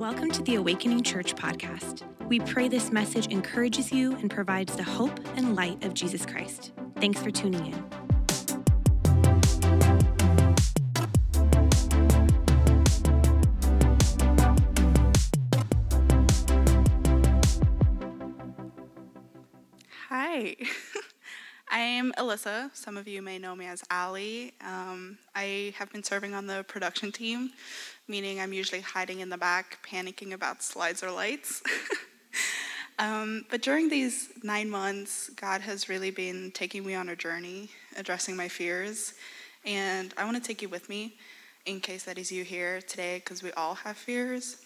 [0.00, 2.04] Welcome to the Awakening Church podcast.
[2.26, 6.72] We pray this message encourages you and provides the hope and light of Jesus Christ.
[6.96, 7.84] Thanks for tuning in.
[20.08, 20.56] Hi,
[21.80, 22.68] I am Alyssa.
[22.76, 24.52] Some of you may know me as Allie.
[24.62, 27.52] Um, I have been serving on the production team,
[28.06, 31.62] meaning I'm usually hiding in the back, panicking about slides or lights.
[32.98, 37.70] um, but during these nine months, God has really been taking me on a journey,
[37.96, 39.14] addressing my fears.
[39.64, 41.14] And I want to take you with me
[41.64, 44.58] in case that is you here today, because we all have fears.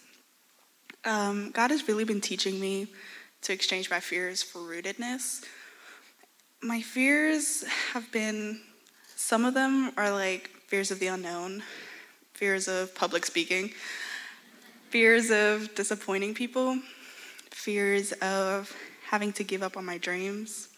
[1.05, 2.87] Um, God has really been teaching me
[3.43, 5.45] to exchange my fears for rootedness.
[6.65, 8.59] My fears have been,
[9.15, 11.61] some of them are like fears of the unknown,
[12.33, 13.69] fears of public speaking,
[14.89, 16.79] fears of disappointing people,
[17.51, 18.75] fears of
[19.07, 20.69] having to give up on my dreams,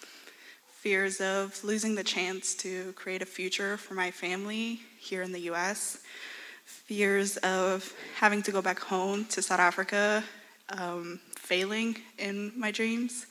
[0.67, 5.49] fears of losing the chance to create a future for my family here in the
[5.51, 5.99] US,
[6.65, 10.21] fears of having to go back home to South Africa
[10.67, 13.25] um, failing in my dreams.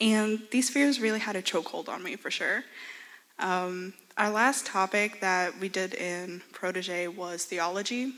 [0.00, 2.64] And these fears really had a chokehold on me for sure.
[3.38, 8.14] Um, our last topic that we did in Protege was theology.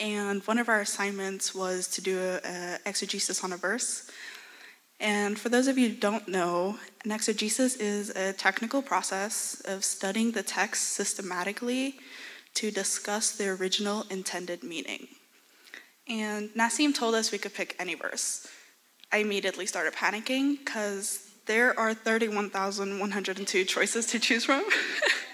[0.00, 4.10] And one of our assignments was to do an exegesis on a verse.
[5.00, 9.84] And for those of you who don't know, an exegesis is a technical process of
[9.84, 11.96] studying the text systematically
[12.54, 15.08] to discuss the original intended meaning.
[16.08, 18.46] And Nassim told us we could pick any verse.
[19.16, 24.62] I immediately started panicking because there are 31,102 choices to choose from.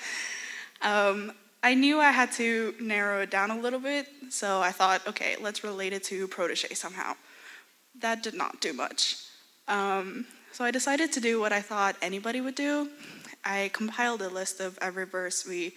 [0.83, 1.33] um,
[1.64, 5.34] I knew I had to narrow it down a little bit, so I thought, okay,
[5.41, 7.14] let's relate it to protege somehow.
[7.98, 9.16] That did not do much.
[9.66, 12.89] Um, so I decided to do what I thought anybody would do.
[13.44, 15.74] I compiled a list of every verse we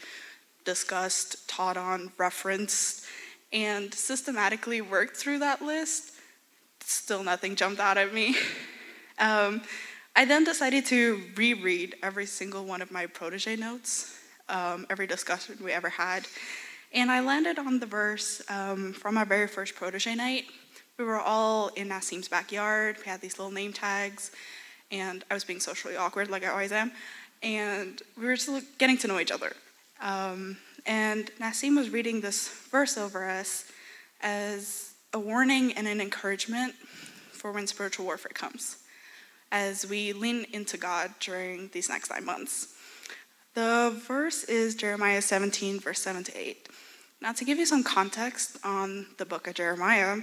[0.64, 3.08] discussed, taught on, referenced,
[3.52, 6.12] and systematically worked through that list.
[6.86, 8.36] Still nothing jumped out at me.
[9.18, 9.62] Um,
[10.14, 14.14] I then decided to reread every single one of my protege notes,
[14.50, 16.28] um, every discussion we ever had.
[16.94, 20.48] And I landed on the verse um, from our very first protege night.
[20.98, 22.98] We were all in Nassim's backyard.
[22.98, 24.32] We had these little name tags,
[24.92, 26.92] and I was being socially awkward, like I always am.
[27.42, 29.54] And we were just getting to know each other.
[30.02, 33.66] Um, and Nassim was reading this verse over us
[34.22, 36.74] as a warning and an encouragement
[37.32, 38.80] for when spiritual warfare comes,
[39.50, 42.76] as we lean into God during these next nine months.
[43.54, 46.68] The verse is Jeremiah 17, verse 7 to 8.
[47.22, 50.18] Now, to give you some context on the book of Jeremiah,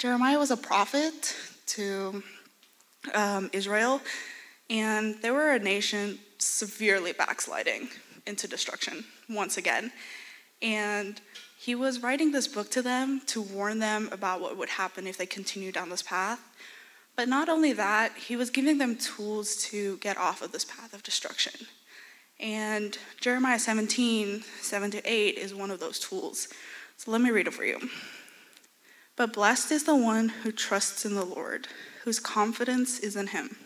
[0.00, 2.20] Jeremiah was a prophet to
[3.14, 4.00] um, Israel,
[4.68, 7.90] and they were a nation severely backsliding
[8.26, 9.92] into destruction once again.
[10.60, 11.20] And
[11.64, 15.16] he was writing this book to them to warn them about what would happen if
[15.16, 16.38] they continued down this path.
[17.16, 20.92] But not only that, he was giving them tools to get off of this path
[20.92, 21.66] of destruction.
[22.38, 26.48] And Jeremiah 17, 7 to 8 is one of those tools.
[26.98, 27.88] So let me read it for you.
[29.16, 31.68] But blessed is the one who trusts in the Lord,
[32.02, 33.56] whose confidence is in him.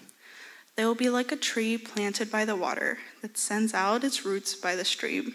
[0.76, 4.54] They will be like a tree planted by the water that sends out its roots
[4.54, 5.34] by the stream.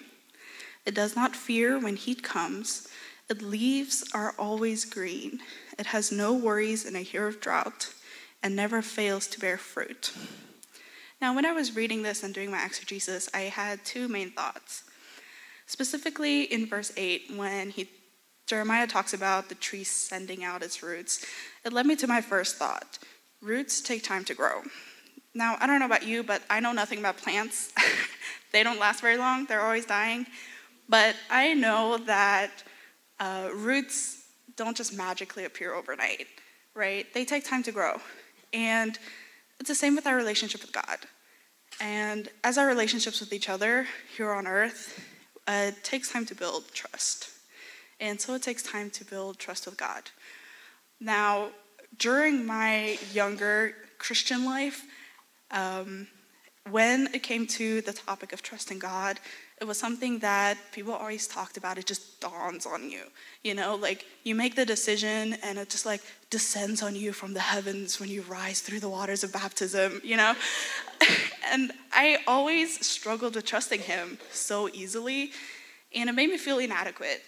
[0.85, 2.87] It does not fear when heat comes.
[3.29, 5.39] Its leaves are always green.
[5.79, 7.93] It has no worries in a year of drought
[8.41, 10.13] and never fails to bear fruit.
[11.21, 14.83] Now, when I was reading this and doing my exegesis, I had two main thoughts.
[15.67, 17.89] Specifically in verse 8, when he,
[18.45, 21.25] Jeremiah talks about the tree sending out its roots,
[21.63, 22.99] it led me to my first thought
[23.41, 24.61] roots take time to grow.
[25.33, 27.73] Now, I don't know about you, but I know nothing about plants.
[28.51, 30.25] they don't last very long, they're always dying.
[30.89, 32.63] But I know that
[33.19, 36.27] uh, roots don't just magically appear overnight,
[36.75, 37.11] right?
[37.13, 37.97] They take time to grow.
[38.53, 38.97] And
[39.59, 40.99] it's the same with our relationship with God.
[41.81, 45.03] And as our relationships with each other here on earth,
[45.47, 47.29] uh, it takes time to build trust.
[47.99, 50.03] And so it takes time to build trust with God.
[50.99, 51.49] Now,
[51.97, 54.83] during my younger Christian life,
[55.51, 56.07] um,
[56.69, 59.19] when it came to the topic of trusting God,
[59.63, 61.77] it was something that people always talked about.
[61.77, 63.03] It just dawns on you.
[63.43, 67.33] You know, like you make the decision and it just like descends on you from
[67.33, 70.33] the heavens when you rise through the waters of baptism, you know?
[71.49, 75.31] and I always struggled with trusting Him so easily,
[75.95, 77.21] and it made me feel inadequate.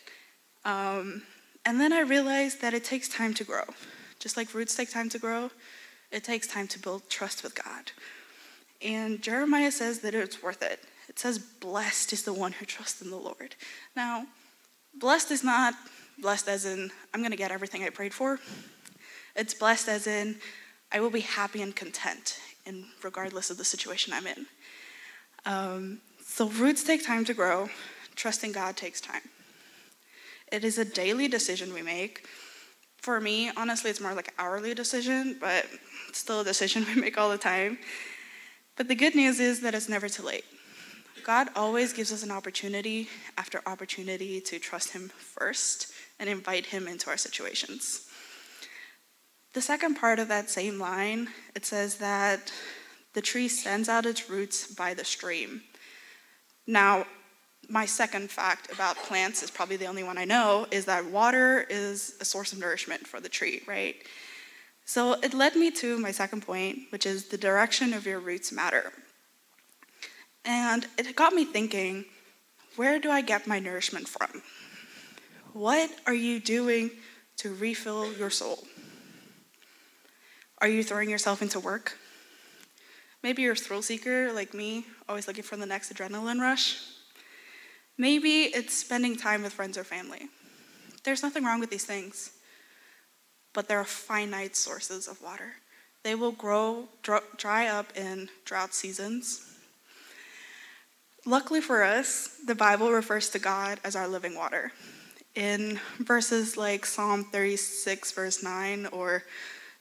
[0.65, 1.23] Um,
[1.65, 3.63] And then I realized that it takes time to grow.
[4.19, 5.51] Just like roots take time to grow,
[6.11, 7.91] it takes time to build trust with God.
[8.81, 10.79] And Jeremiah says that it's worth it.
[11.15, 13.55] It says, Blessed is the one who trusts in the Lord.
[13.95, 14.25] Now,
[14.93, 15.73] blessed is not
[16.17, 18.39] blessed as in, I'm going to get everything I prayed for.
[19.33, 20.37] It's blessed as in,
[20.91, 24.45] I will be happy and content, in regardless of the situation I'm in.
[25.45, 27.69] Um, so, roots take time to grow,
[28.15, 29.21] trusting God takes time.
[30.51, 32.27] It is a daily decision we make.
[32.97, 35.65] For me, honestly, it's more like an hourly decision, but
[36.11, 37.77] still a decision we make all the time.
[38.75, 40.43] But the good news is that it's never too late.
[41.25, 46.87] God always gives us an opportunity after opportunity to trust Him first and invite Him
[46.87, 48.07] into our situations.
[49.53, 52.51] The second part of that same line, it says that
[53.13, 55.63] the tree sends out its roots by the stream.
[56.67, 57.07] Now,
[57.69, 61.65] my second fact about plants is probably the only one I know is that water
[61.71, 63.95] is a source of nourishment for the tree, right?
[64.85, 68.51] So it led me to my second point, which is the direction of your roots
[68.51, 68.93] matter.
[70.45, 72.05] And it got me thinking
[72.75, 74.41] where do I get my nourishment from?
[75.53, 76.91] What are you doing
[77.37, 78.59] to refill your soul?
[80.59, 81.97] Are you throwing yourself into work?
[83.23, 86.79] Maybe you're a thrill seeker like me, always looking for the next adrenaline rush.
[87.97, 90.27] Maybe it's spending time with friends or family.
[91.03, 92.31] There's nothing wrong with these things,
[93.53, 95.53] but there are finite sources of water.
[96.03, 96.89] They will grow,
[97.37, 99.54] dry up in drought seasons.
[101.27, 104.71] Luckily for us, the Bible refers to God as our living water.
[105.33, 109.23] In verses like Psalm 36, verse 9, or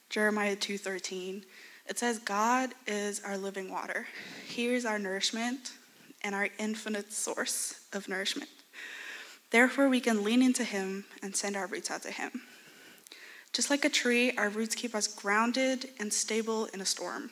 [0.09, 1.45] Jeremiah 2:13,
[1.87, 4.07] it says, God is our living water.
[4.47, 5.73] He is our nourishment
[6.23, 8.49] and our infinite source of nourishment.
[9.51, 12.41] Therefore, we can lean into Him and send our roots out to Him.
[13.53, 17.29] Just like a tree, our roots keep us grounded and stable in a storm.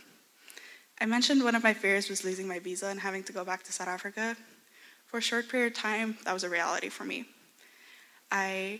[1.03, 3.61] I mentioned one of my fears was losing my visa and having to go back
[3.63, 4.37] to South Africa.
[5.07, 7.25] For a short period of time, that was a reality for me.
[8.31, 8.79] I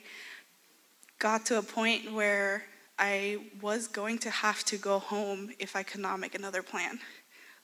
[1.20, 2.64] got to a point where
[2.98, 6.98] I was going to have to go home if I could not make another plan.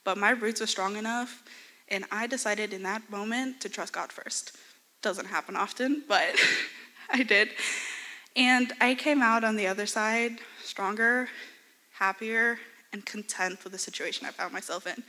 [0.04, 1.42] But my roots were strong enough,
[1.88, 4.58] and I decided in that moment to trust God first.
[5.00, 6.34] Doesn't happen often, but
[7.10, 7.48] I did.
[8.36, 11.30] And I came out on the other side stronger,
[11.92, 12.58] happier,
[12.92, 15.02] and content with the situation I found myself in.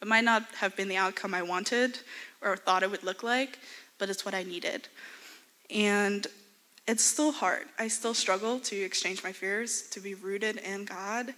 [0.00, 1.98] It might not have been the outcome I wanted
[2.40, 3.58] or thought it would look like,
[3.98, 4.88] but it's what I needed.
[5.70, 6.26] And
[6.86, 7.66] it's still hard.
[7.78, 11.34] I still struggle to exchange my fears, to be rooted in God.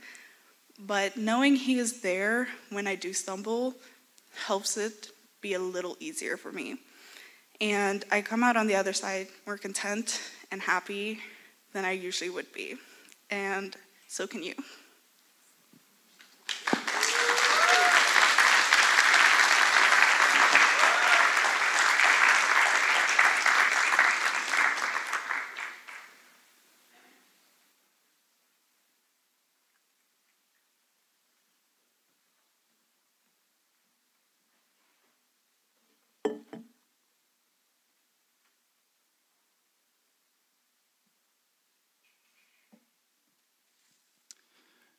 [0.79, 3.75] But knowing He is there when I do stumble
[4.47, 5.09] helps it
[5.41, 6.77] be a little easier for me.
[7.61, 10.21] And I come out on the other side more content
[10.51, 11.19] and happy
[11.73, 12.77] than I usually would be.
[13.31, 13.77] And
[14.09, 14.55] so can you.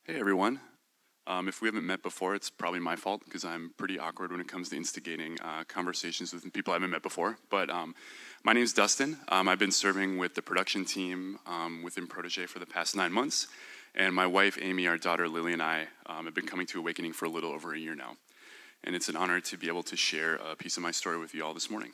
[0.04, 0.58] Hey everyone.
[1.28, 4.40] Um, if we haven't met before, it's probably my fault because I'm pretty awkward when
[4.40, 7.38] it comes to instigating uh, conversations with people I haven't met before.
[7.50, 7.94] But um,
[8.42, 9.16] my name is Dustin.
[9.28, 13.12] Um, I've been serving with the production team um, within Protege for the past nine
[13.12, 13.46] months.
[13.94, 17.12] And my wife, Amy, our daughter, Lily, and I um, have been coming to Awakening
[17.12, 18.16] for a little over a year now.
[18.82, 21.32] And it's an honor to be able to share a piece of my story with
[21.32, 21.92] you all this morning.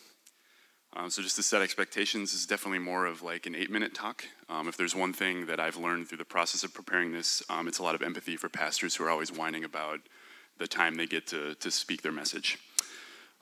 [0.96, 4.24] Um, so, just to set expectations, is definitely more of like an eight minute talk.
[4.48, 7.68] Um, if there's one thing that I've learned through the process of preparing this, um,
[7.68, 10.00] it's a lot of empathy for pastors who are always whining about
[10.56, 12.58] the time they get to, to speak their message.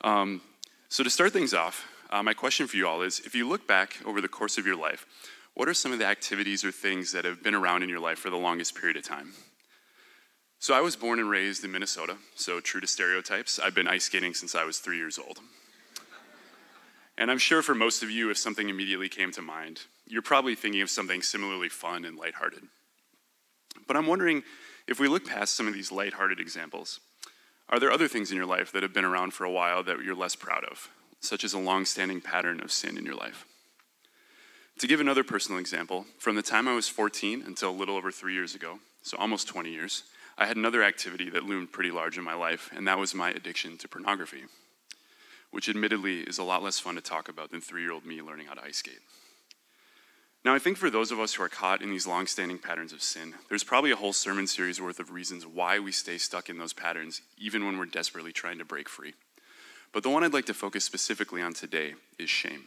[0.03, 0.43] Um,
[0.89, 3.67] so, to start things off, uh, my question for you all is if you look
[3.67, 5.07] back over the course of your life,
[5.55, 8.19] what are some of the activities or things that have been around in your life
[8.19, 9.33] for the longest period of time?
[10.59, 13.61] So, I was born and raised in Minnesota, so true to stereotypes.
[13.61, 15.39] I've been ice skating since I was three years old.
[17.19, 20.55] And I'm sure for most of you, if something immediately came to mind, you're probably
[20.55, 22.65] thinking of something similarly fun and lighthearted.
[23.87, 24.43] But I'm wondering
[24.87, 27.01] if we look past some of these lighthearted examples,
[27.69, 30.03] are there other things in your life that have been around for a while that
[30.05, 30.89] you're less proud of,
[31.21, 33.47] such as a long-standing pattern of sin in your life?
[34.81, 38.13] To give another personal example, from the time I was 14 until a little over
[38.13, 40.05] three years ago, so almost 20 years,
[40.37, 43.31] I had another activity that loomed pretty large in my life, and that was my
[43.31, 44.45] addiction to pornography
[45.51, 48.23] which admittedly is a lot less fun to talk about than three year old me
[48.23, 49.01] learning how to ice skate.
[50.45, 52.93] Now, I think for those of us who are caught in these long standing patterns
[52.93, 56.49] of sin, there's probably a whole sermon series worth of reasons why we stay stuck
[56.49, 59.15] in those patterns, even when we're desperately trying to break free.
[59.93, 62.67] But the one I'd like to focus specifically on today is shame.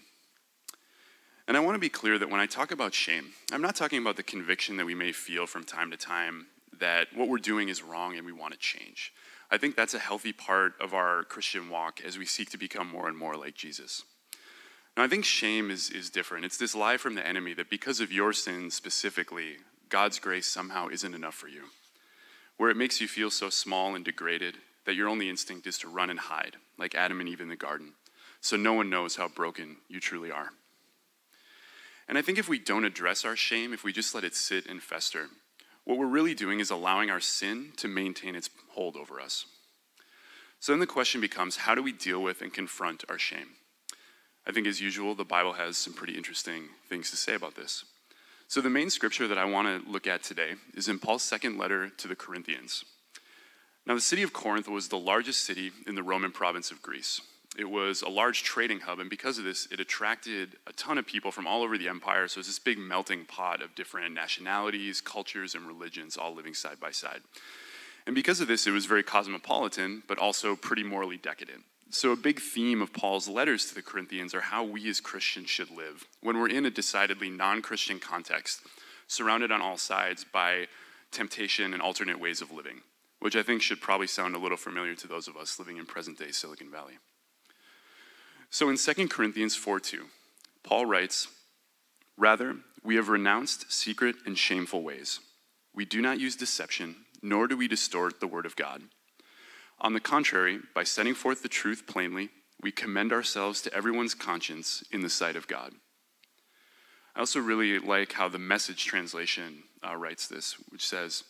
[1.48, 4.02] And I want to be clear that when I talk about shame, I'm not talking
[4.02, 6.48] about the conviction that we may feel from time to time
[6.80, 9.14] that what we're doing is wrong and we want to change.
[9.52, 12.88] I think that's a healthy part of our Christian walk as we seek to become
[12.88, 14.04] more and more like Jesus.
[14.96, 16.46] Now, I think shame is, is different.
[16.46, 19.58] It's this lie from the enemy that because of your sins specifically,
[19.90, 21.64] God's grace somehow isn't enough for you,
[22.58, 25.88] where it makes you feel so small and degraded that your only instinct is to
[25.88, 27.94] run and hide, like Adam and Eve in the garden,
[28.42, 30.50] so no one knows how broken you truly are.
[32.08, 34.66] And I think if we don't address our shame, if we just let it sit
[34.66, 35.28] and fester,
[35.90, 39.48] what we're really doing is allowing our sin to maintain its hold over us.
[40.60, 43.56] So then the question becomes how do we deal with and confront our shame?
[44.46, 47.86] I think, as usual, the Bible has some pretty interesting things to say about this.
[48.48, 51.58] So, the main scripture that I want to look at today is in Paul's second
[51.58, 52.86] letter to the Corinthians.
[53.88, 57.20] Now, the city of Corinth was the largest city in the Roman province of Greece.
[57.58, 61.08] It was a large trading hub, and because of this, it attracted a ton of
[61.08, 62.28] people from all over the empire.
[62.28, 66.54] So, it was this big melting pot of different nationalities, cultures, and religions all living
[66.54, 67.22] side by side.
[68.06, 71.64] And because of this, it was very cosmopolitan, but also pretty morally decadent.
[71.90, 75.50] So, a big theme of Paul's letters to the Corinthians are how we as Christians
[75.50, 78.62] should live when we're in a decidedly non Christian context,
[79.08, 80.68] surrounded on all sides by
[81.12, 82.82] temptation and alternate ways of living,
[83.20, 85.88] which I think should probably sound a little familiar to those of us living in
[85.88, 87.00] present day Silicon Valley.
[88.52, 90.06] So, in 2 Corinthians 4 2,
[90.64, 91.28] Paul writes,
[92.18, 95.20] Rather, we have renounced secret and shameful ways.
[95.74, 98.82] We do not use deception, nor do we distort the word of God.
[99.80, 102.30] On the contrary, by setting forth the truth plainly,
[102.62, 105.74] we commend ourselves to everyone's conscience in the sight of God.
[107.16, 111.24] I also really like how the message translation uh, writes this, which says,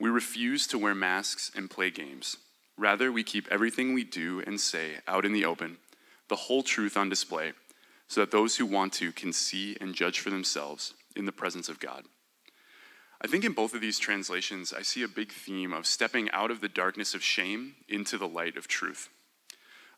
[0.00, 2.38] We refuse to wear masks and play games.
[2.76, 5.78] Rather, we keep everything we do and say out in the open,
[6.28, 7.52] the whole truth on display,
[8.08, 11.68] so that those who want to can see and judge for themselves in the presence
[11.68, 12.04] of God.
[13.20, 16.50] I think in both of these translations, I see a big theme of stepping out
[16.50, 19.08] of the darkness of shame into the light of truth.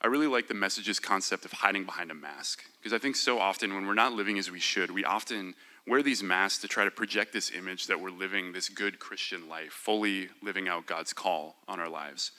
[0.00, 3.40] I really like the message's concept of hiding behind a mask, because I think so
[3.40, 5.54] often when we're not living as we should, we often
[5.88, 9.48] wear these masks to try to project this image that we're living this good Christian
[9.48, 12.30] life, fully living out God's call on our lives.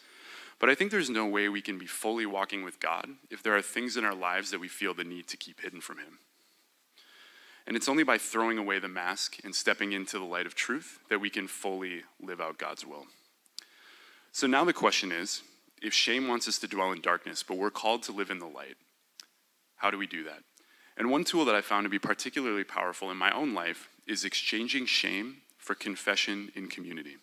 [0.60, 3.56] But I think there's no way we can be fully walking with God if there
[3.56, 6.20] are things in our lives that we feel the need to keep hidden from Him.
[7.66, 11.00] And it's only by throwing away the mask and stepping into the light of truth
[11.10, 13.06] that we can fully live out God's will.
[14.32, 15.44] So now the question is
[15.82, 18.46] if shame wants us to dwell in darkness, but we're called to live in the
[18.46, 18.76] light,
[19.78, 20.44] how do we do that?
[20.98, 24.26] And one tool that I found to be particularly powerful in my own life is
[24.26, 27.16] exchanging shame for confession in community.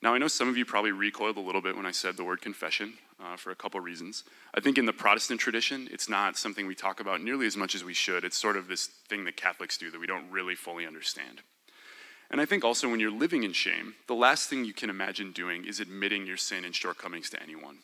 [0.00, 2.24] Now, I know some of you probably recoiled a little bit when I said the
[2.24, 4.22] word confession uh, for a couple reasons.
[4.54, 7.74] I think in the Protestant tradition, it's not something we talk about nearly as much
[7.74, 8.22] as we should.
[8.22, 11.42] It's sort of this thing that Catholics do that we don't really fully understand.
[12.30, 15.32] And I think also when you're living in shame, the last thing you can imagine
[15.32, 17.78] doing is admitting your sin and shortcomings to anyone.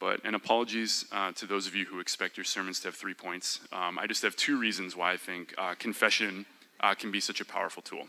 [0.00, 3.14] But, and apologies uh, to those of you who expect your sermons to have three
[3.14, 3.60] points.
[3.72, 6.44] Um, I just have two reasons why I think uh, confession
[6.80, 8.06] uh, can be such a powerful tool.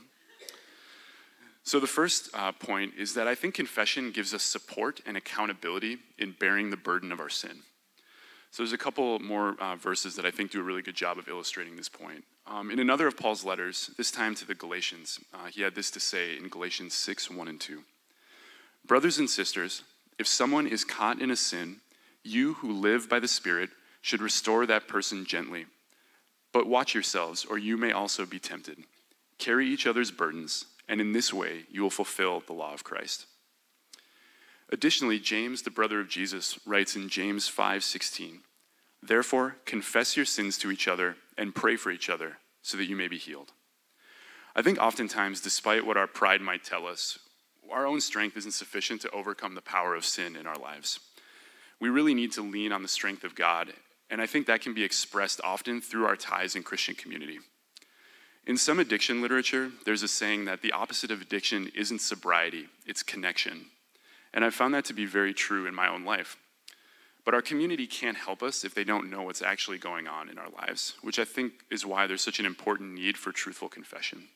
[1.68, 5.98] So, the first uh, point is that I think confession gives us support and accountability
[6.18, 7.58] in bearing the burden of our sin.
[8.52, 11.18] So, there's a couple more uh, verses that I think do a really good job
[11.18, 12.24] of illustrating this point.
[12.46, 15.92] Um, in another of Paul's letters, this time to the Galatians, uh, he had this
[15.92, 17.84] to say in Galatians 6 1 and 2.
[18.86, 19.84] Brothers and sisters,
[20.18, 21.82] if someone is caught in a sin,
[22.24, 23.72] you who live by the Spirit
[24.02, 25.66] should restore that person gently.
[26.54, 28.78] But watch yourselves, or you may also be tempted.
[29.38, 33.25] Carry each other's burdens and in this way you will fulfill the law of Christ.
[34.70, 38.44] Additionally, James, the brother of Jesus, writes in James 5:16,
[39.01, 42.96] "Therefore, confess your sins to each other and pray for each other so that you
[42.96, 43.53] may be healed."
[44.56, 47.20] I think oftentimes, despite what our pride might tell us,
[47.70, 51.00] our own strength isn't sufficient to overcome the power of sin in our lives.
[51.79, 53.74] We really need to lean on the strength of God,
[54.10, 57.39] and I think that can be expressed often through our ties in Christian community.
[58.48, 63.04] In some addiction literature, there's a saying that the opposite of addiction isn't sobriety, it's
[63.04, 63.66] connection.
[64.34, 66.38] And I've found that to be very true in my own life.
[67.25, 70.38] But our community can't help us if they don't know what's actually going on in
[70.38, 74.30] our lives, which I think is why there's such an important need for truthful confession.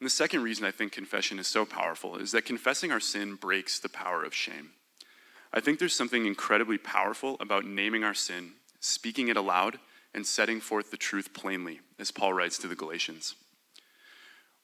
[0.00, 3.34] And the second reason I think confession is so powerful is that confessing our sin
[3.34, 4.70] breaks the power of shame.
[5.52, 9.78] I think there's something incredibly powerful about naming our sin, speaking it aloud,
[10.14, 13.34] and setting forth the truth plainly, as Paul writes to the Galatians.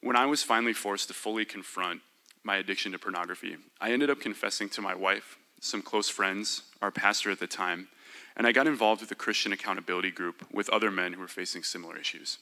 [0.01, 2.01] When I was finally forced to fully confront
[2.43, 6.91] my addiction to pornography, I ended up confessing to my wife, some close friends, our
[6.91, 7.87] pastor at the time,
[8.35, 11.63] and I got involved with a Christian accountability group with other men who were facing
[11.63, 12.37] similar issues.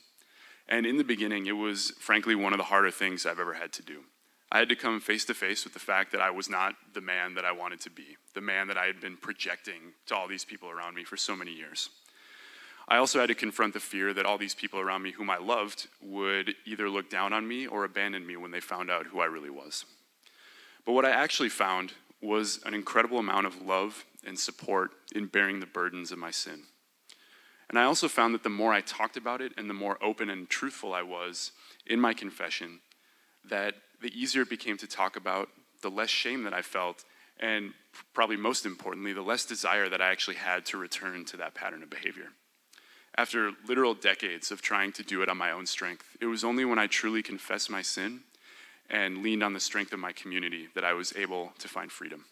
[0.68, 3.72] And in the beginning, it was frankly one of the harder things I've ever had
[3.74, 4.02] to do.
[4.52, 7.02] I had to come face to face with the fact that I was not the
[7.02, 10.28] man that I wanted to be, the man that I had been projecting to all
[10.28, 11.90] these people around me for so many years.
[12.88, 15.38] I also had to confront the fear that all these people around me whom I
[15.38, 19.20] loved would either look down on me or abandon me when they found out who
[19.20, 19.86] I really was.
[20.86, 25.60] But what I actually found was an incredible amount of love and support in bearing
[25.60, 26.64] the burdens of my sin.
[27.70, 30.30] And I also found that the more I talked about it and the more open
[30.30, 31.52] and truthful I was
[31.88, 32.82] in my confession,
[33.50, 35.50] that the easier it became to talk about,
[35.82, 37.04] the less shame that I felt,
[37.40, 37.74] and
[38.14, 41.82] probably most importantly, the less desire that I actually had to return to that pattern
[41.82, 42.30] of behavior.
[43.18, 46.66] After literal decades of trying to do it on my own strength, it was only
[46.66, 48.22] when I truly confessed my sin
[48.90, 52.26] and leaned on the strength of my community that I was able to find freedom.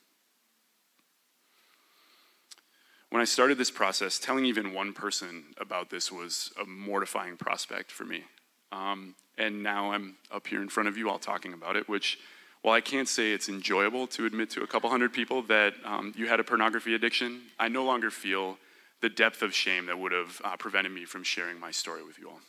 [3.09, 7.91] When I started this process, telling even one person about this was a mortifying prospect
[7.91, 8.23] for me.
[8.71, 12.17] Um, and now I'm up here in front of you all talking about it, which,
[12.63, 16.13] while I can't say it's enjoyable to admit to a couple hundred people that um,
[16.17, 18.57] you had a pornography addiction, I no longer feel
[19.03, 22.17] the depth of shame that would have uh, prevented me from sharing my story with
[22.17, 22.39] you all.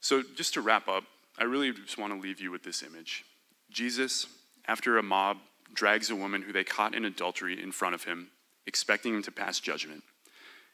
[0.00, 1.02] So, just to wrap up,
[1.36, 3.24] I really just want to leave you with this image.
[3.68, 4.28] Jesus,
[4.68, 5.38] after a mob
[5.74, 8.28] drags a woman who they caught in adultery in front of him,
[8.64, 10.04] expecting him to pass judgment.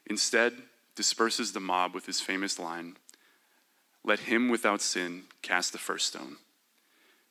[0.05, 0.53] Instead,
[0.95, 2.97] disperses the mob with his famous line
[4.03, 6.35] Let him without sin cast the first stone.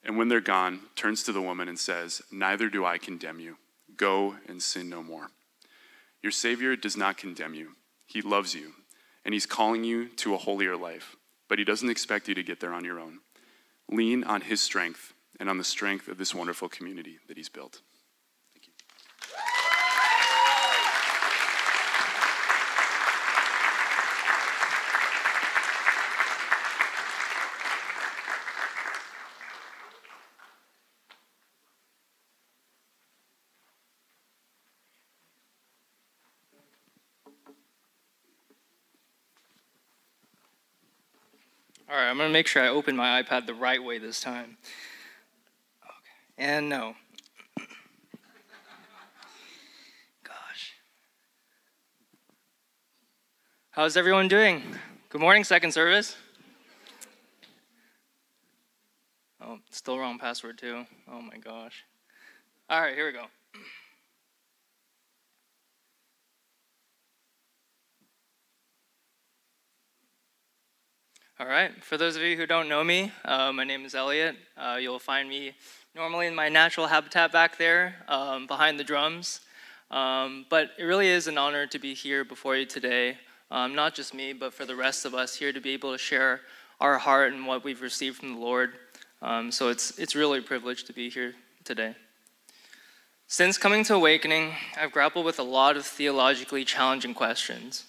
[0.02, 3.56] And when they're gone, turns to the woman and says, Neither do I condemn you.
[3.96, 5.30] Go and sin no more.
[6.24, 7.72] Your Savior does not condemn you,
[8.06, 8.72] He loves you,
[9.26, 11.16] and He's calling you to a holier life,
[11.50, 13.18] but He doesn't expect you to get there on your own.
[13.90, 17.82] Lean on His strength and on the strength of this wonderful community that He's built.
[41.94, 44.20] All right, I'm going to make sure I open my iPad the right way this
[44.20, 44.56] time.
[45.84, 46.48] Okay.
[46.48, 46.96] And no.
[50.24, 50.74] Gosh.
[53.70, 54.64] How's everyone doing?
[55.08, 56.16] Good morning, second service.
[59.40, 60.86] Oh, still wrong password, too.
[61.08, 61.84] Oh my gosh.
[62.68, 63.26] All right, here we go.
[71.40, 71.72] All right.
[71.82, 74.36] For those of you who don't know me, uh, my name is Elliot.
[74.56, 75.52] Uh, you'll find me
[75.92, 79.40] normally in my natural habitat back there, um, behind the drums.
[79.90, 83.18] Um, but it really is an honor to be here before you today.
[83.50, 85.98] Um, not just me, but for the rest of us here to be able to
[85.98, 86.42] share
[86.80, 88.74] our heart and what we've received from the Lord.
[89.20, 91.96] Um, so it's it's really a privilege to be here today.
[93.26, 97.86] Since coming to Awakening, I've grappled with a lot of theologically challenging questions.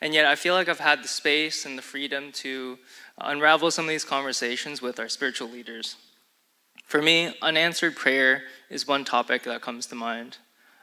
[0.00, 2.78] And yet, I feel like I've had the space and the freedom to
[3.18, 5.96] unravel some of these conversations with our spiritual leaders.
[6.84, 10.38] For me, unanswered prayer is one topic that comes to mind.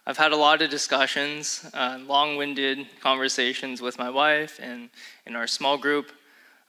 [0.05, 4.89] I've had a lot of discussions, uh, long winded conversations with my wife and
[5.25, 6.11] in our small group,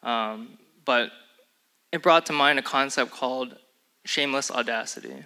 [0.04, 1.10] um, but
[1.90, 3.56] it brought to mind a concept called
[4.04, 5.24] shameless audacity,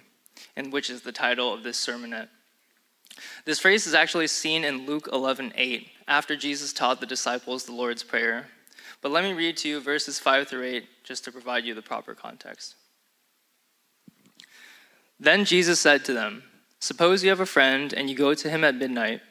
[0.55, 2.29] and which is the title of this sermonette.
[3.45, 8.03] This phrase is actually seen in Luke 11:8, after Jesus taught the disciples the Lord's
[8.03, 8.49] Prayer.
[9.01, 11.81] But let me read to you verses 5 through 8 just to provide you the
[11.81, 12.75] proper context.
[15.19, 16.43] Then Jesus said to them,
[16.79, 19.21] Suppose you have a friend and you go to him at midnight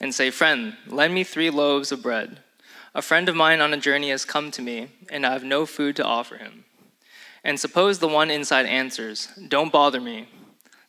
[0.00, 2.40] and say, Friend, lend me three loaves of bread.
[2.94, 5.66] A friend of mine on a journey has come to me, and I have no
[5.66, 6.64] food to offer him.
[7.44, 10.28] And suppose the one inside answers, Don't bother me.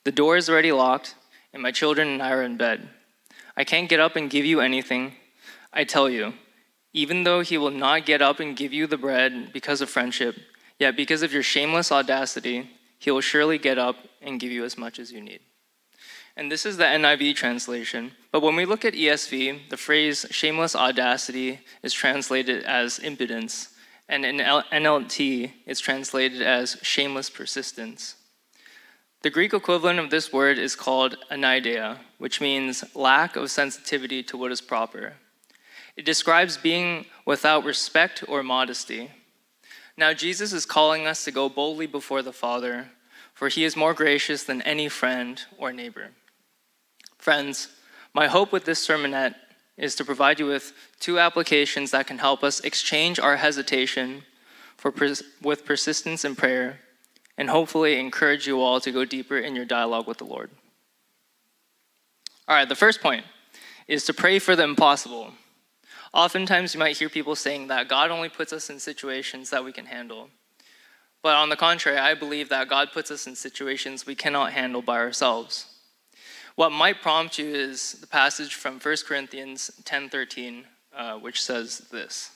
[0.03, 1.15] The door is already locked
[1.53, 2.89] and my children and I are in bed.
[3.55, 5.13] I can't get up and give you anything.
[5.73, 6.33] I tell you,
[6.93, 10.35] even though he will not get up and give you the bread because of friendship,
[10.79, 14.77] yet because of your shameless audacity, he will surely get up and give you as
[14.77, 15.39] much as you need.
[16.35, 18.11] And this is the NIV translation.
[18.31, 23.69] But when we look at ESV, the phrase shameless audacity is translated as impudence.
[24.07, 28.15] And in NLT, it's translated as shameless persistence.
[29.23, 34.37] The Greek equivalent of this word is called anaideia, which means lack of sensitivity to
[34.37, 35.13] what is proper.
[35.95, 39.09] It describes being without respect or modesty.
[39.97, 42.89] Now, Jesus is calling us to go boldly before the Father,
[43.33, 46.11] for he is more gracious than any friend or neighbor.
[47.17, 47.69] Friends,
[48.13, 49.35] my hope with this sermonette
[49.77, 54.23] is to provide you with two applications that can help us exchange our hesitation
[54.75, 56.81] for pers- with persistence in prayer
[57.37, 60.49] and hopefully encourage you all to go deeper in your dialogue with the Lord.
[62.47, 63.25] All right, the first point
[63.87, 65.33] is to pray for the impossible.
[66.13, 69.71] Oftentimes, you might hear people saying that God only puts us in situations that we
[69.71, 70.29] can handle.
[71.21, 74.81] But on the contrary, I believe that God puts us in situations we cannot handle
[74.81, 75.65] by ourselves.
[76.55, 82.31] What might prompt you is the passage from 1 Corinthians 10:13, uh, which says this: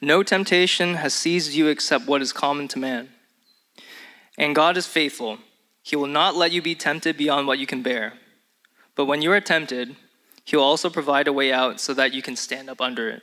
[0.00, 3.12] "No temptation has seized you except what is common to man,
[4.36, 5.38] and God is faithful.
[5.82, 8.14] He will not let you be tempted beyond what you can bear.
[8.94, 9.96] But when you are tempted,
[10.44, 13.22] he will also provide a way out so that you can stand up under it.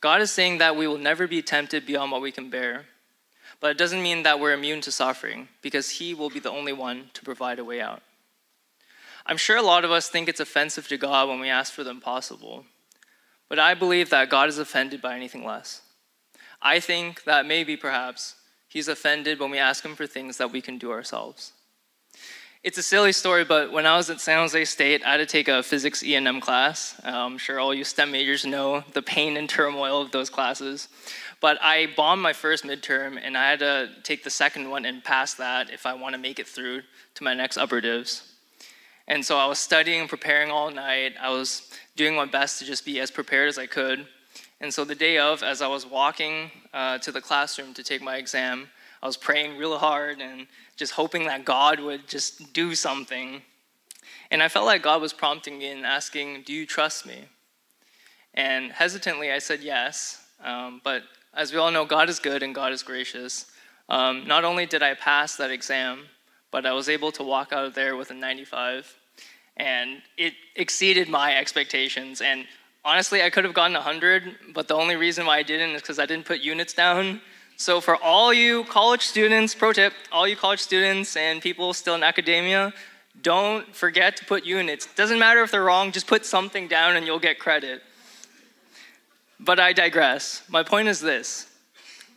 [0.00, 2.86] God is saying that we will never be tempted beyond what we can bear,
[3.60, 6.72] but it doesn't mean that we're immune to suffering, because He will be the only
[6.72, 8.02] one to provide a way out.
[9.24, 11.82] I'm sure a lot of us think it's offensive to God when we ask for
[11.82, 12.64] the impossible,
[13.48, 15.82] but I believe that God is offended by anything less.
[16.60, 18.34] I think that maybe, perhaps,
[18.68, 21.52] He's offended when we ask Him for things that we can do ourselves.
[22.66, 25.26] It's a silly story, but when I was at San Jose State, I had to
[25.26, 27.00] take a physics E&M class.
[27.04, 30.88] Uh, I'm sure all you STEM majors know the pain and turmoil of those classes.
[31.40, 35.04] But I bombed my first midterm, and I had to take the second one and
[35.04, 36.82] pass that if I want to make it through
[37.14, 37.80] to my next upper.
[39.06, 41.12] And so I was studying and preparing all night.
[41.20, 44.06] I was doing my best to just be as prepared as I could.
[44.60, 48.02] And so the day of, as I was walking uh, to the classroom to take
[48.02, 48.68] my exam,
[49.02, 53.42] I was praying real hard and just hoping that God would just do something.
[54.30, 57.24] And I felt like God was prompting me and asking, Do you trust me?
[58.34, 60.22] And hesitantly, I said yes.
[60.42, 61.02] Um, but
[61.34, 63.46] as we all know, God is good and God is gracious.
[63.88, 66.06] Um, not only did I pass that exam,
[66.50, 68.96] but I was able to walk out of there with a 95.
[69.56, 72.20] And it exceeded my expectations.
[72.20, 72.46] And
[72.84, 75.98] honestly, I could have gotten 100, but the only reason why I didn't is because
[75.98, 77.20] I didn't put units down.
[77.58, 81.94] So, for all you college students, pro tip, all you college students and people still
[81.94, 82.74] in academia,
[83.22, 84.86] don't forget to put units.
[84.94, 87.82] Doesn't matter if they're wrong, just put something down and you'll get credit.
[89.40, 90.42] But I digress.
[90.48, 91.46] My point is this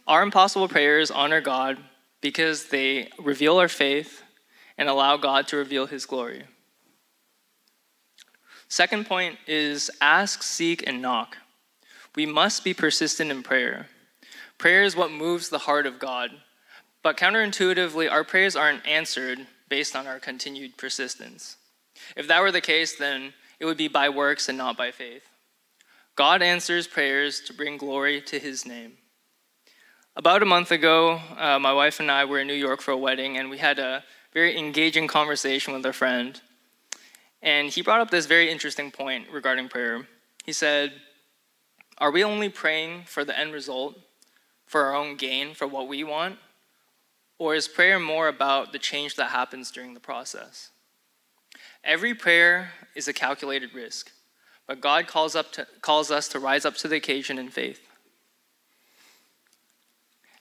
[0.08, 1.78] our impossible prayers honor God
[2.22, 4.24] because they reveal our faith
[4.78, 6.44] and allow God to reveal his glory.
[8.70, 11.38] Second point is ask, seek, and knock.
[12.16, 13.88] We must be persistent in prayer.
[14.58, 16.32] Prayer is what moves the heart of God.
[17.02, 21.58] But counterintuitively, our prayers aren't answered based on our continued persistence.
[22.16, 25.24] If that were the case, then it would be by works and not by faith.
[26.16, 28.94] God answers prayers to bring glory to his name.
[30.16, 32.98] About a month ago, uh, my wife and I were in New York for a
[32.98, 34.04] wedding, and we had a
[34.34, 36.42] very engaging conversation with a friend.
[37.42, 40.08] And he brought up this very interesting point regarding prayer.
[40.44, 40.94] He said,
[41.98, 43.98] Are we only praying for the end result
[44.66, 46.38] for our own gain, for what we want?
[47.38, 50.72] Or is prayer more about the change that happens during the process?
[51.84, 54.12] Every prayer is a calculated risk,
[54.68, 57.80] but God calls, up to, calls us to rise up to the occasion in faith.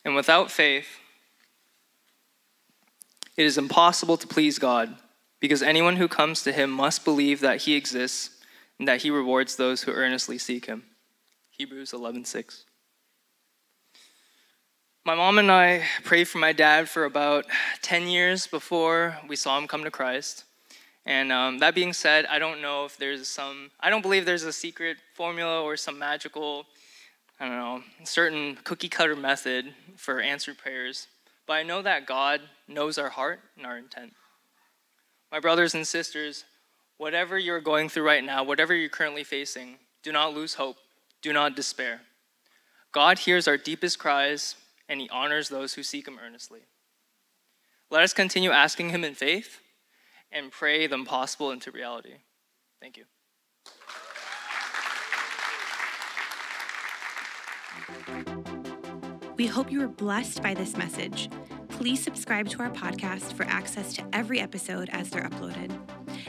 [0.05, 0.99] And without faith,
[3.37, 4.97] it is impossible to please God
[5.41, 8.31] because anyone who comes to him must believe that he exists
[8.79, 10.85] and that he rewards those who earnestly seek him.
[11.51, 12.65] Hebrews 11:6.
[15.05, 17.47] My mom and I prayed for my dad for about
[17.81, 20.45] 10 years before we saw him come to Christ.
[21.07, 24.43] And um, that being said, I don't know if there's some, I don't believe there's
[24.43, 26.67] a secret formula or some magical,
[27.41, 31.07] I don't know, certain cookie cutter method for answered prayers.
[31.47, 34.13] But I know that God knows our heart and our intent.
[35.31, 36.45] My brothers and sisters,
[36.97, 40.77] whatever you're going through right now, whatever you're currently facing, do not lose hope.
[41.21, 42.03] Do not despair.
[42.93, 44.57] God hears our deepest cries
[44.89, 46.61] and he honors those who seek him earnestly.
[47.91, 49.61] Let us continue asking him in faith
[50.31, 52.15] and pray the impossible into reality.
[52.81, 53.05] Thank you.
[59.37, 61.31] We hope you were blessed by this message.
[61.79, 65.71] Please subscribe to our podcast for access to every episode as they're uploaded.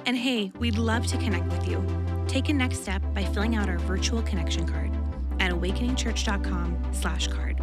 [0.05, 1.83] And hey, we'd love to connect with you.
[2.27, 4.95] Take a next step by filling out our virtual connection card
[5.39, 7.58] at awakeningchurch.com/card.